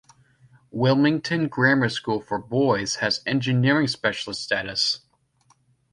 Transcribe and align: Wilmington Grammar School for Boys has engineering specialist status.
Wilmington 0.71 1.47
Grammar 1.47 1.89
School 1.89 2.21
for 2.21 2.39
Boys 2.39 2.95
has 2.95 3.21
engineering 3.27 3.85
specialist 3.85 4.41
status. 4.41 5.01